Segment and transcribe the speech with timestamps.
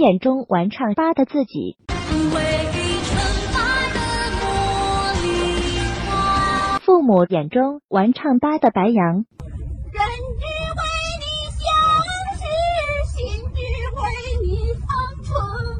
[0.00, 1.76] 眼中玩唱吧的自己。
[6.80, 9.26] 父母眼中玩唱吧的白羊。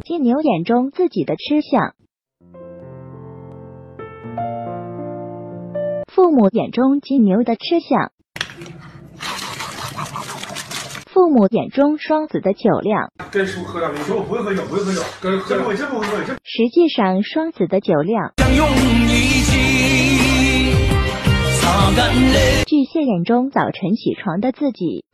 [0.04, 1.95] 金牛眼中自己的吃相。
[6.09, 8.13] 父母眼中金牛的吃相。
[11.13, 13.10] 父母眼中双子的酒量。
[13.33, 16.34] 跟叔喝点，你说我不会喝酒，不会喝酒，跟喝我真不会喝酒。
[16.45, 18.33] 实际上，双子的酒量。
[22.64, 25.05] 巨蟹眼中早晨起床的自己。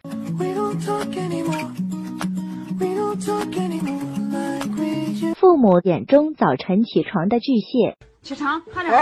[5.34, 7.96] 父母眼中早晨起床的巨蟹。
[8.20, 8.92] 起床，快点！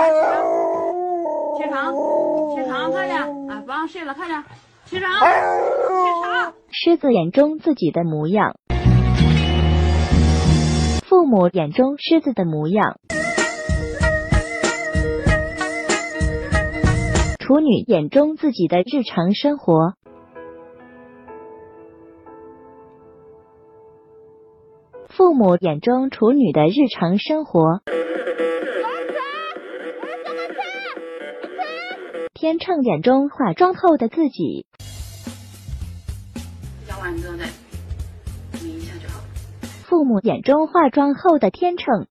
[1.58, 1.92] 起床起床，
[2.54, 3.20] 起床，快点！
[3.48, 4.44] 啊，不让睡了，快点！
[4.86, 5.18] 起床，起
[6.22, 6.54] 床。
[6.70, 8.56] 狮子眼中自己的模样，
[11.06, 12.98] 父母眼中狮子的模样。
[17.38, 19.94] 处女眼中自己的日常生活，
[25.08, 27.80] 父母眼中处女的日常生活。
[32.34, 34.66] 天秤眼中化妆后的自己。
[37.04, 37.44] 完之后再
[38.58, 39.24] 抿一下就好了。
[39.82, 42.06] 父母眼中化妆后的天秤，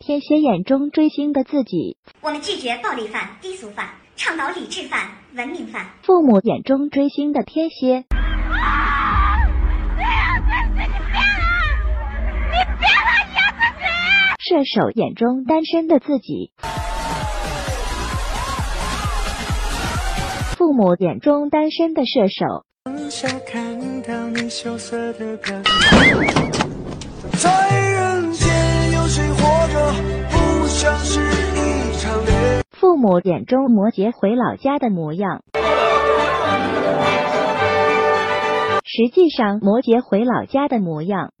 [0.00, 1.96] 天蝎眼中追星的自己。
[2.20, 5.86] 我们拒绝暴力犯、低俗犯，倡导理智犯、文明犯。
[6.02, 8.04] 父母眼中追星的天蝎。
[14.46, 16.52] 射手眼中单身的自己。
[20.64, 22.64] 父母眼中单身的射手。
[32.70, 35.42] 父母眼中摩羯回老家的模样。
[38.86, 41.34] 实际上，摩羯回老家的模样。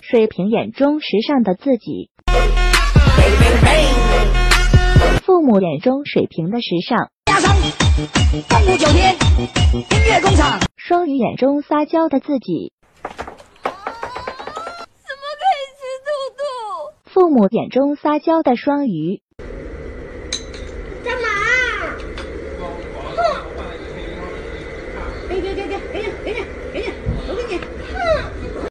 [0.00, 2.08] 水瓶眼中时尚的自己。
[5.34, 9.16] 父母眼中水平的时尚，加上动物九天、
[9.74, 10.60] 音乐工厂。
[10.76, 12.72] 双鱼眼中撒娇的自己，
[13.02, 13.74] 怎么
[15.40, 16.06] 可以吃兔
[16.38, 17.10] 兔？
[17.10, 19.22] 父母眼中撒娇的双鱼。